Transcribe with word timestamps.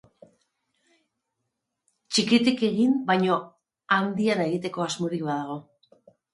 Txikitik 2.15 2.65
ekin 2.71 2.97
baina 3.11 3.37
handian 4.01 4.45
eragiteko 4.49 4.89
asmorik 4.91 5.29
badago. 5.33 5.63